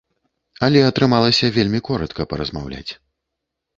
[0.67, 2.91] Але атрымалася вельмі коратка паразмаўляць.